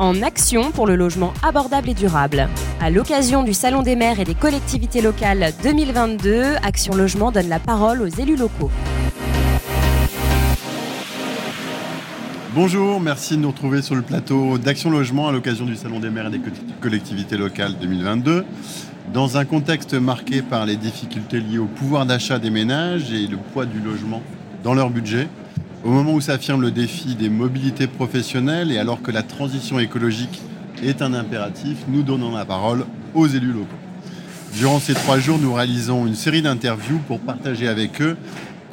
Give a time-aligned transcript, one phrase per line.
[0.00, 2.48] en action pour le logement abordable et durable.
[2.80, 7.58] À l'occasion du Salon des maires et des collectivités locales 2022, Action Logement donne la
[7.58, 8.70] parole aux élus locaux.
[12.54, 16.08] Bonjour, merci de nous retrouver sur le plateau d'Action Logement à l'occasion du Salon des
[16.08, 16.40] maires et des
[16.80, 18.46] collectivités locales 2022.
[19.12, 23.36] Dans un contexte marqué par les difficultés liées au pouvoir d'achat des ménages et le
[23.36, 24.22] poids du logement
[24.64, 25.28] dans leur budget,
[25.84, 30.40] au moment où s'affirme le défi des mobilités professionnelles et alors que la transition écologique
[30.82, 32.84] est un impératif, nous donnons la parole
[33.14, 33.66] aux élus locaux.
[34.56, 38.16] Durant ces trois jours, nous réalisons une série d'interviews pour partager avec eux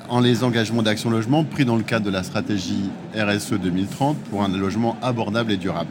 [0.09, 4.43] en les engagements d'Action Logement pris dans le cadre de la stratégie RSE 2030 pour
[4.43, 5.89] un logement abordable et durable.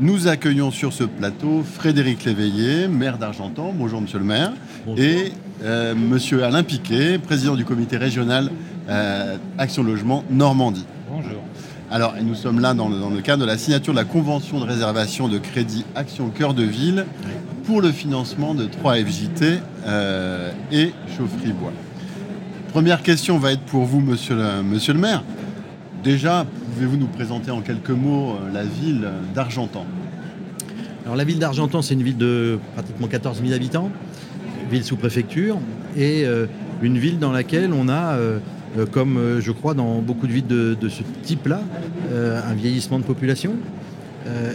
[0.00, 3.72] Nous accueillons sur ce plateau Frédéric Léveillé, maire d'Argentan.
[3.76, 4.52] Bonjour monsieur le maire.
[4.96, 5.32] Et
[5.62, 8.50] euh, monsieur Alain Piquet, président du comité régional
[8.88, 10.86] euh, Action Logement Normandie.
[11.10, 11.42] Bonjour.
[11.90, 15.28] Alors, nous sommes là dans le, cadre de la signature de la convention de réservation
[15.28, 17.04] de crédit Action Cœur de Ville
[17.64, 21.72] pour le financement de 3 FJT euh, et Chaufferie Bois.
[22.72, 25.22] Première question va être pour vous, monsieur le, monsieur le maire.
[26.02, 29.84] Déjà, pouvez-vous nous présenter en quelques mots euh, la ville d'Argentan?
[31.04, 33.90] Alors la ville d'Argentan, c'est une ville de pratiquement 14 000 habitants,
[34.70, 35.58] ville sous préfecture,
[35.94, 36.46] et euh,
[36.80, 38.16] une ville dans laquelle on a,
[38.78, 41.60] euh, comme je crois dans beaucoup de villes de, de ce type-là,
[42.14, 43.54] un vieillissement de population,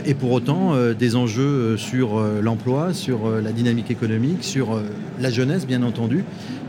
[0.05, 4.79] et pour autant des enjeux sur l'emploi, sur la dynamique économique, sur
[5.19, 6.23] la jeunesse bien entendu.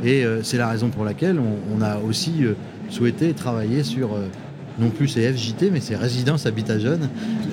[0.04, 2.44] Et c'est la raison pour laquelle on, a aussi
[2.88, 4.10] souhaité travailler sur
[4.78, 7.08] non plus ces FJT, mais ces résidences habitat jeune.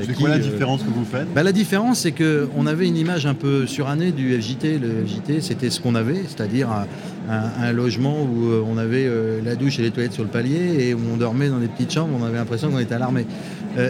[0.05, 1.27] C'est quoi la différence que vous faites?
[1.33, 4.79] Bah, La différence, c'est qu'on avait une image un peu surannée du FJT.
[4.79, 9.09] Le FJT, c'était ce qu'on avait, c'est-à-dire un, logement où on avait
[9.43, 11.91] la douche et les toilettes sur le palier et où on dormait dans des petites
[11.91, 13.25] chambres, on avait l'impression qu'on était à l'armée.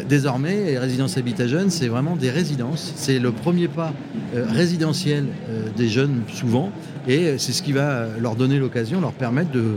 [0.07, 2.93] désormais, les résidences habitat jeunes, c'est vraiment des résidences.
[2.95, 3.93] C'est le premier pas
[4.33, 5.25] résidentiel
[5.75, 6.71] des jeunes, souvent,
[7.07, 9.75] et c'est ce qui va leur donner l'occasion, leur permettre de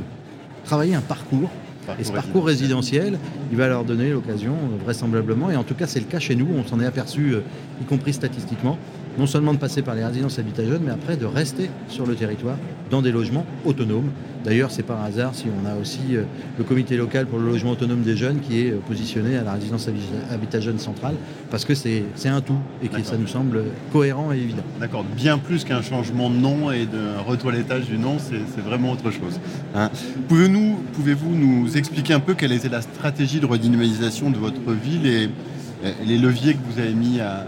[0.64, 1.50] travailler un parcours
[1.98, 3.18] et ce parcours résidentiel,
[3.50, 6.34] il va leur donner l'occasion, euh, vraisemblablement, et en tout cas c'est le cas chez
[6.34, 7.40] nous, on s'en est aperçu, euh,
[7.80, 8.78] y compris statistiquement,
[9.18, 12.14] non seulement de passer par les résidences habitat jeunes, mais après de rester sur le
[12.14, 12.56] territoire
[12.90, 14.10] dans des logements autonomes.
[14.44, 16.22] D'ailleurs, c'est par hasard si on a aussi euh,
[16.56, 19.90] le comité local pour le logement autonome des jeunes qui est positionné à la résidence
[20.30, 21.16] habitat jeune centrale,
[21.50, 24.62] parce que c'est un tout et que ça nous semble cohérent et évident.
[24.80, 29.10] D'accord, bien plus qu'un changement de nom et de retoilettage du nom, c'est vraiment autre
[29.10, 29.40] chose.
[29.74, 29.90] Hein.
[30.28, 35.28] Pouvez-vous nous expliquer un peu quelle était la stratégie de redynamisation de votre ville et
[36.06, 37.46] les leviers que vous avez mis à,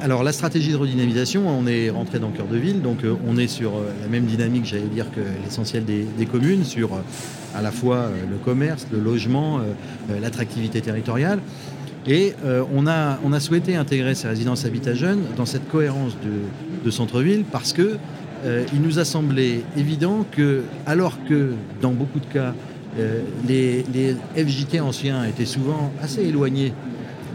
[0.00, 3.14] alors, la stratégie de redynamisation, on est rentré dans le cœur de ville, donc euh,
[3.26, 6.98] on est sur euh, la même dynamique, j'allais dire, que l'essentiel des, communes, sur euh,
[7.54, 9.60] à la fois le commerce, le logement,
[10.20, 11.38] l'attractivité territoriale.
[12.06, 12.34] Et
[12.74, 16.16] on, a, souhaité intégrer ces résidences habitat jeunes dans cette cohérence
[16.84, 17.96] de, centre-ville parce que
[18.44, 22.54] il nous a semblé évident que, alors que dans beaucoup de cas,
[23.46, 26.72] les FJT anciens étaient souvent assez éloignés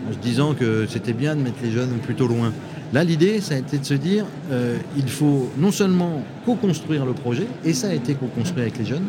[0.10, 2.52] en se disant que c'était bien de mettre les jeunes plutôt loin.
[2.92, 7.14] Là, l'idée, ça a été de se dire, euh, il faut non seulement co-construire le
[7.14, 9.06] projet, et ça a été co-construit avec les jeunes,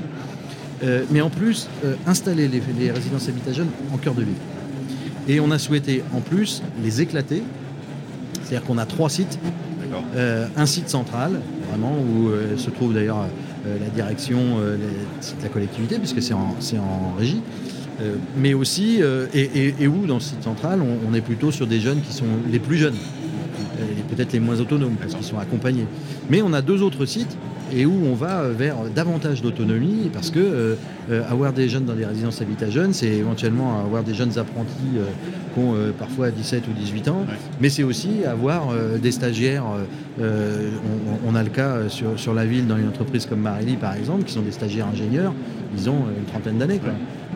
[0.85, 4.35] euh, mais en plus euh, installer les, résidences habitat jeunes en cœur de ville.
[5.29, 7.43] Et on a souhaité en plus les éclater,
[8.43, 9.39] c'est-à-dire qu'on a trois sites,
[10.57, 13.27] un site central, vraiment, où se trouve d'ailleurs
[13.65, 17.43] la direction de la collectivité, puisque c'est en, en régie.
[18.01, 21.81] Euh, mais aussi, euh, et, où dans ce site central, on, est plutôt sur des
[21.81, 22.95] jeunes qui sont les plus jeunes,
[23.79, 25.87] et peut-être les moins autonomes, parce qu'ils sont accompagnés.
[26.31, 27.37] Mais on a deux autres sites
[27.73, 30.39] et où on va vers davantage d'autonomie, parce que
[31.11, 34.99] euh, avoir des jeunes dans des résidences habitat jeunes, c'est éventuellement avoir des jeunes apprentis
[35.55, 37.27] qui ont parfois 17 ou 18 ans,
[37.61, 38.69] mais c'est aussi avoir
[39.03, 39.65] des stagiaires,
[40.21, 44.23] on, a le cas sur, sur, la ville dans une entreprise comme Marelli par exemple,
[44.23, 45.33] qui sont des stagiaires ingénieurs,
[45.77, 46.81] ils ont une trentaine d'années.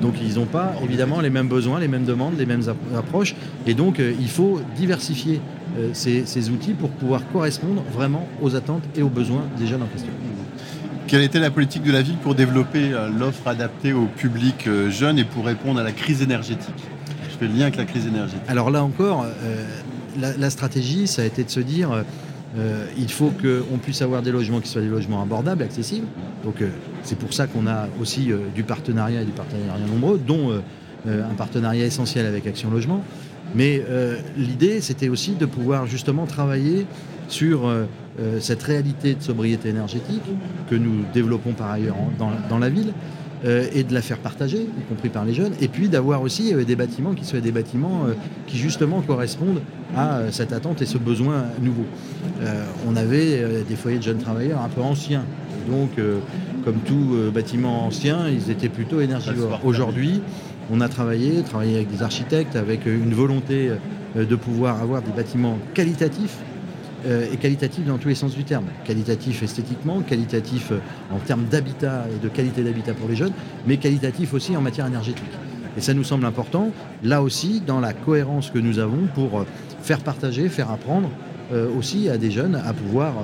[0.00, 2.64] Donc ils n'ont pas évidemment les mêmes besoins, les mêmes demandes, les mêmes
[2.96, 3.34] approches.
[3.66, 5.40] Et donc euh, il faut diversifier
[5.76, 9.86] euh, ces, outils pour pouvoir correspondre vraiment aux attentes et aux besoins des jeunes en
[9.86, 10.12] question.
[11.06, 15.18] Quelle était la politique de la ville pour développer euh, l'offre adaptée au public jeune
[15.18, 16.74] et pour répondre à la crise énergétique?
[17.30, 18.42] Je fais le lien avec la crise énergétique.
[18.48, 19.26] Alors là encore,
[20.16, 22.04] la, stratégie, ça a été de se dire
[22.56, 26.06] euh, il faut qu'on puisse avoir des logements qui soient des logements abordables, accessibles.
[26.44, 26.68] Donc euh,
[27.02, 30.52] c'est pour ça qu'on a aussi euh, du partenariat et du partenariat nombreux, dont
[31.06, 33.04] un partenariat essentiel avec Action Logement.
[33.54, 33.82] Mais
[34.36, 36.86] l'idée, c'était aussi de pouvoir justement travailler
[37.28, 37.70] sur
[38.40, 40.22] cette réalité de sobriété énergétique
[40.68, 42.92] que nous développons par ailleurs dans, la ville,
[43.44, 46.76] et de la faire partager, y compris par les jeunes, et puis d'avoir aussi des
[46.76, 48.06] bâtiments qui soient des bâtiments
[48.46, 49.60] qui justement correspondent
[49.96, 51.84] à cette attente et ce besoin nouveau.
[52.88, 55.24] on avait des foyers de jeunes travailleurs un peu anciens,
[55.70, 55.90] donc
[56.64, 59.60] comme tout bâtiment ancien, ils étaient plutôt énergivores.
[59.64, 60.22] Aujourd'hui,
[60.70, 63.70] on a travaillé, travaillé avec des architectes, avec une volonté
[64.16, 66.38] de pouvoir avoir des bâtiments qualitatifs
[67.06, 68.64] euh, et qualitatif dans tous les sens du terme.
[68.84, 70.78] Qualitatif esthétiquement, qualitatif euh,
[71.12, 73.32] en termes d'habitat et de qualité d'habitat pour les jeunes,
[73.66, 75.24] mais qualitatif aussi en matière énergétique.
[75.76, 76.70] Et ça nous semble important,
[77.02, 79.46] là aussi, dans la cohérence que nous avons pour euh,
[79.82, 81.10] faire partager, faire apprendre
[81.78, 83.14] aussi à des jeunes à pouvoir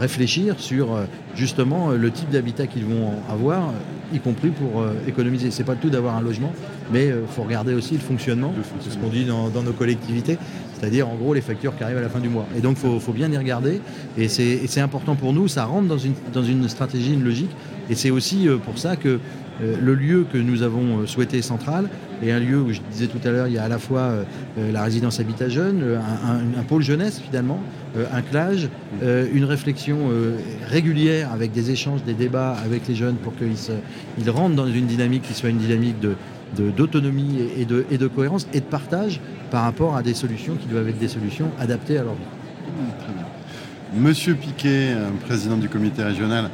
[0.00, 0.88] réfléchir sur
[1.34, 3.72] justement le type d'habitat qu'ils vont avoir,
[4.12, 5.50] y compris pour économiser.
[5.50, 6.52] C'est pas le tout d'avoir un logement,
[6.92, 10.36] mais il faut regarder aussi le fonctionnement, c'est ce qu'on dit dans, nos collectivités.
[10.78, 12.46] C'est-à-dire en gros les factures qui arrivent à la fin du mois.
[12.56, 13.80] Et donc il faut, bien y regarder,
[14.18, 17.50] et c'est important pour nous, ça rentre dans une, dans une stratégie, une logique,
[17.90, 19.18] et c'est aussi euh, pour ça que euh,
[19.60, 21.88] le lieu que nous avons euh, souhaité central
[22.22, 24.14] est un lieu où je disais tout à l'heure, il y a à la fois
[24.56, 25.82] la résidence habitat jeune,
[26.56, 27.60] un, pôle jeunesse finalement,
[28.12, 28.68] un clage,
[29.02, 29.98] une réflexion
[30.68, 35.22] régulière avec des échanges, des débats avec les jeunes pour qu'ils rentrent dans une dynamique
[35.22, 35.96] qui soit une dynamique
[36.56, 39.20] d'autonomie et de, et de cohérence et de partage
[39.50, 42.20] par rapport à des solutions qui doivent être des solutions adaptées à leur vie.
[43.96, 46.50] Monsieur Piquet, euh, président du comité régional,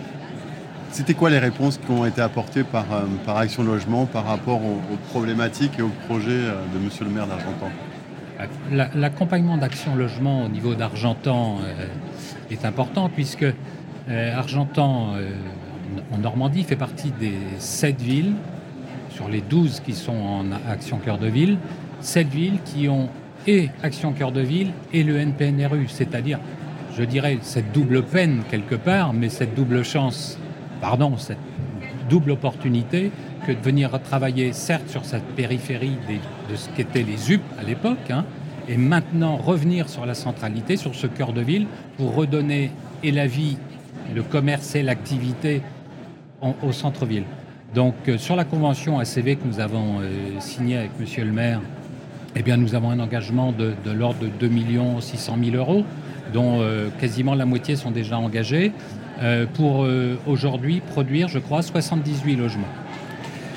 [0.90, 4.96] c'était quoi les réponses qui ont été apportées par, euh, Action Logement par rapport aux,
[5.10, 7.70] problématiques et aux projets euh, de Monsieur le maire d'Argentan?
[8.94, 11.58] L'accompagnement d'Action Logement au niveau d'Argentan
[12.50, 13.44] est important puisque
[14.08, 15.12] Argentan
[16.10, 18.32] en Normandie fait partie des sept villes
[19.10, 21.58] sur les 12 qui sont en Action Cœur de Ville,
[22.00, 23.10] 7 villes qui ont
[23.46, 26.38] et Action Cœur de Ville et le NPNRU, c'est-à-dire,
[26.96, 30.38] je dirais, cette double peine quelque part, mais cette double chance,
[30.80, 31.38] pardon, cette
[32.08, 33.10] double opportunité
[33.46, 35.96] que de venir travailler certes sur cette périphérie
[36.50, 38.24] de ce qu'étaient les UP à l'époque, hein,
[38.68, 41.66] et maintenant revenir sur la centralité, sur ce cœur de ville,
[41.96, 42.70] pour redonner
[43.02, 43.56] et la vie,
[44.14, 45.62] le commerce et l'activité
[46.62, 47.24] au centre-ville.
[47.74, 51.60] Donc euh, sur la convention ACV que nous avons euh, signée avec Monsieur le maire,
[52.36, 54.50] eh bien, nous avons un engagement de, l'ordre de 2
[55.00, 55.84] 600 000 euros,
[56.32, 58.72] dont euh, quasiment la moitié sont déjà engagés,
[59.54, 59.86] pour
[60.26, 62.68] aujourd'hui produire, je crois, 78 logements.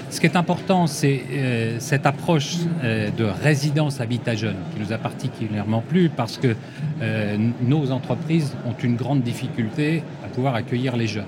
[0.09, 1.21] Ce qui est important, c'est
[1.79, 6.55] cette approche de résidence habitat jeune qui nous a particulièrement plu parce que
[7.61, 11.23] nos entreprises ont une grande difficulté à pouvoir accueillir les jeunes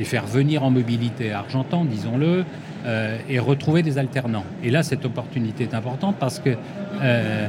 [0.00, 2.44] les faire venir en mobilité à Argentan, disons-le,
[2.86, 4.46] euh, et retrouver des alternants.
[4.64, 6.56] Et là, cette opportunité est importante parce que
[7.02, 7.46] euh,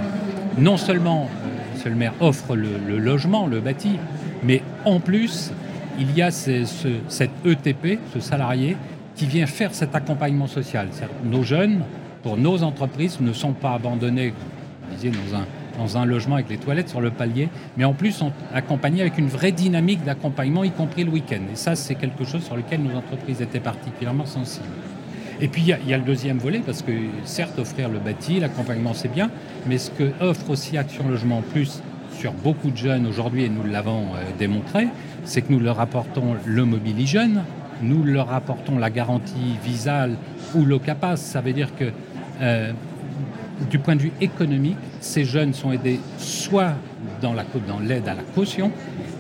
[0.58, 1.30] non seulement
[1.86, 3.98] euh, le maire offre le, logement, le bâti,
[4.44, 5.54] mais en plus,
[6.02, 8.76] il y a cet ETP, ce salarié,
[9.16, 10.88] qui vient faire cet accompagnement social.
[11.24, 11.84] Nos jeunes,
[12.24, 14.34] pour nos entreprises, ne sont pas abandonnés,
[14.92, 15.46] disiez, dans un
[15.78, 19.18] dans un logement avec les toilettes sur le palier, mais en plus sont accompagnés avec
[19.18, 21.42] une vraie dynamique d'accompagnement, y compris le week-end.
[21.52, 24.66] Et ça, c'est quelque chose sur lequel nos entreprises étaient particulièrement sensibles.
[25.40, 26.92] Et puis, il y, a le deuxième volet, parce que
[27.24, 29.32] certes, offrir le bâti, l'accompagnement, c'est bien,
[29.66, 31.82] mais ce que offre aussi Action Logement Plus
[32.22, 34.88] sur beaucoup de jeunes aujourd'hui, et nous l'avons euh, démontré,
[35.24, 37.42] c'est que nous leur apportons le mobili jeune,
[37.82, 40.18] nous leur apportons la garantie visale
[40.54, 41.18] ou l'OCAPAS.
[41.18, 41.86] Ça veut dire que
[42.42, 42.74] euh,
[43.72, 46.74] du point de vue économique, ces jeunes sont aidés soit
[47.24, 47.34] dans
[47.80, 48.72] l'aide à la caution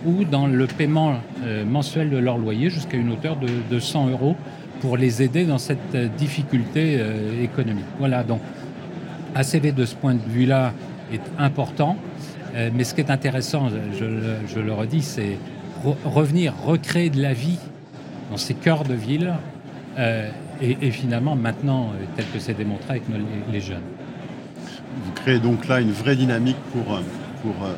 [0.05, 4.35] ou dans le paiement euh, mensuel de leur loyer jusqu'à une hauteur de, 100 euros
[4.79, 6.99] pour les aider dans cette difficulté
[7.41, 7.85] économique.
[7.97, 8.41] Voilà, donc
[9.33, 10.73] ACV de ce point de vue-là
[11.11, 11.97] est important,
[12.53, 15.37] mais ce qui est intéressant, je, le redis, c'est
[16.05, 17.59] revenir, recréer de la vie
[18.29, 19.33] dans ces cœurs de ville
[20.61, 23.03] et, finalement maintenant, tel que c'est démontré avec
[23.51, 23.81] les jeunes
[25.03, 27.01] vous créez donc là une vraie dynamique pour, euh,
[27.41, 27.73] pour, euh,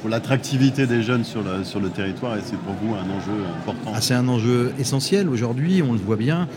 [0.00, 3.44] pour l'attractivité des jeunes sur le, sur le territoire et c'est pour vous un enjeu
[3.60, 3.92] important.
[3.94, 6.48] Ah, c'est un enjeu essentiel aujourd'hui, on le voit bien.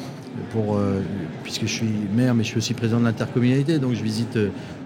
[0.52, 1.02] Pour, euh,
[1.44, 4.38] puisque je suis maire, mais je suis aussi président de l'intercommunalité, donc je visite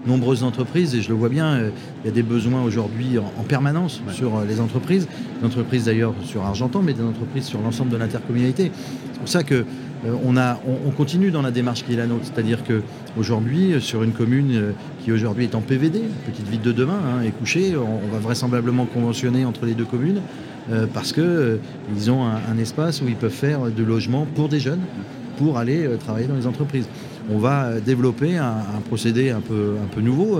[0.06, 1.70] nombreuses entreprises et je le vois bien,
[2.04, 5.08] il y a des besoins aujourd'hui en, permanence sur les entreprises,
[5.40, 8.70] des entreprises d'ailleurs sur Argentan, mais des entreprises sur l'ensemble de l'intercommunalité.
[9.12, 9.64] C'est pour ça que
[10.06, 12.24] euh, on, continue dans la démarche qui est la nôtre.
[12.24, 14.72] C'est-à-dire qu'aujourd'hui, euh, sur une commune euh,
[15.04, 18.86] qui aujourd'hui est en PVD, petite ville de demain, hein, est couchée, on, va vraisemblablement
[18.86, 20.20] conventionner entre les deux communes
[20.94, 24.82] parce qu'ils ont un, espace où ils peuvent faire de logement pour des jeunes,
[25.40, 26.86] pour aller travailler dans les entreprises.
[27.32, 30.38] On va développer un, procédé un peu, nouveau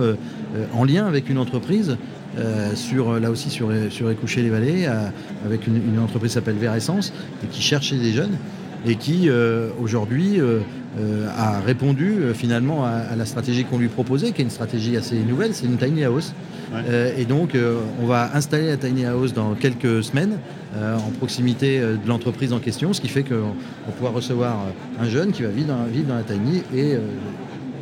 [0.75, 1.97] en lien avec une entreprise
[2.37, 4.87] là aussi sur, sur Écoucher les Vallées,
[5.47, 8.37] avec une, entreprise qui s'appelle Vert Essence, et qui cherchait des jeunes
[8.87, 9.29] et qui
[9.81, 10.41] aujourd'hui
[11.37, 15.55] a répondu finalement à, la stratégie qu'on lui proposait, qui est une stratégie assez nouvelle,
[15.55, 16.33] c'est une tiny house.
[17.17, 17.57] et donc
[18.03, 20.39] on va installer la tiny house dans quelques semaines
[20.77, 23.55] en proximité de l'entreprise en question, ce qui fait qu'on
[23.87, 24.57] va pouvoir recevoir
[25.01, 26.97] un jeune qui va vivre dans, vivre dans la tiny et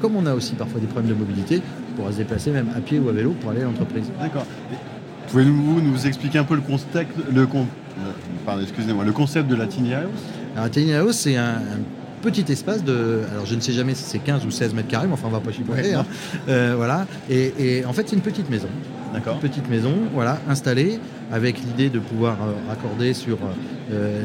[0.00, 1.60] comme on a aussi parfois des problèmes de mobilité,
[1.92, 4.10] on pourra se déplacer même à pied ou à vélo pour aller à l'entreprise.
[4.20, 4.46] D'accord.
[5.28, 9.94] Pouvez-vous nous expliquer un peu le, concept, le, euh, excusez-moi, le concept de la Tiny
[9.94, 10.06] House?
[10.58, 11.60] Alors, Tiny House, c'est un,
[12.20, 13.20] petit espace de.
[13.30, 15.30] Alors, je ne sais jamais si c'est 15 ou 16 mètres carrés, mais enfin, on
[15.30, 15.94] va pas chipoter.
[15.94, 16.04] Hein.
[16.48, 17.06] Euh, voilà.
[17.30, 18.66] Et, en fait, c'est une petite maison.
[19.14, 19.34] D'accord.
[19.34, 20.98] Une petite maison, voilà, installée
[21.30, 23.38] avec l'idée de pouvoir euh, raccorder sur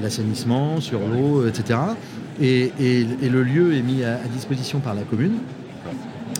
[0.01, 1.79] l'assainissement, sur l'eau, etc.
[2.41, 5.33] Et, le lieu est mis à disposition par la commune.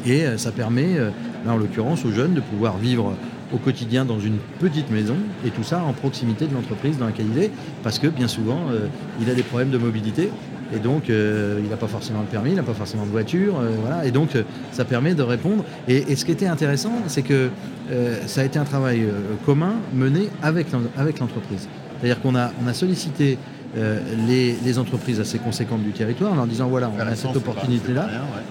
[0.07, 0.97] Et ça permet,
[1.45, 3.15] là en l'occurrence, aux jeunes de pouvoir vivre
[3.53, 7.27] au quotidien dans une petite maison et tout ça en proximité de l'entreprise dans laquelle
[7.35, 7.51] il est
[7.83, 8.87] parce que bien souvent euh,
[9.21, 10.29] il a des problèmes de mobilité
[10.75, 13.59] et donc euh, il n'a pas forcément le permis, il n'a pas forcément de voiture,
[13.59, 14.31] euh, voilà, et donc
[14.71, 15.63] ça permet de répondre.
[15.87, 17.49] Et, ce qui était intéressant, c'est que
[18.25, 19.05] ça a été un travail
[19.45, 21.67] commun mené avec l'entreprise.
[22.03, 23.37] C'est-à-dire qu'on a, sollicité
[23.75, 28.07] euh, les, entreprises assez conséquentes du territoire en leur disant voilà, on a cette opportunité-là.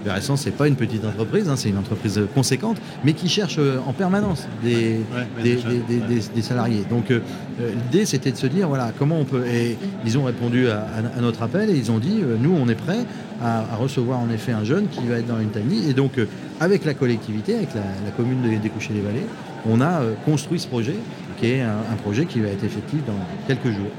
[0.06, 0.20] Ouais.
[0.20, 3.78] ce c'est pas une petite entreprise, hein, c'est une entreprise conséquente, mais qui cherche euh,
[3.86, 5.00] en permanence des,
[5.42, 6.84] des, salariés.
[6.88, 7.20] Donc euh,
[7.58, 9.44] l'idée, c'était de se dire voilà, comment on peut.
[9.46, 10.86] Et ils ont répondu à,
[11.20, 13.04] notre appel et ils ont dit nous, on est prêts
[13.42, 15.88] à, recevoir en effet un jeune qui va être dans une tiny.
[15.88, 16.12] Et donc,
[16.60, 19.26] avec la collectivité, avec la, commune des Couchers-les-Vallées,
[19.68, 20.96] on a construit ce projet,
[21.38, 23.90] qui est un, projet qui va être effectif dans quelques jours.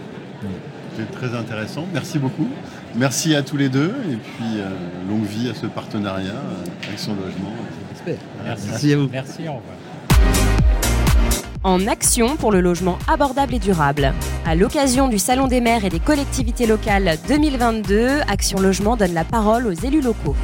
[0.96, 1.86] C'est très intéressant.
[1.94, 2.48] Merci beaucoup.
[2.96, 4.70] Merci à tous les deux et puis euh,
[5.10, 7.52] longue vie à ce partenariat euh, avec son logement.
[8.46, 8.94] Merci.
[8.94, 9.10] à vous.
[9.12, 9.76] Merci, au revoir.
[11.64, 14.14] En action pour le logement abordable et durable.
[14.46, 19.24] À l'occasion du Salon des maires et des collectivités locales 2022, Action Logement donne la
[19.24, 20.36] parole aux élus locaux.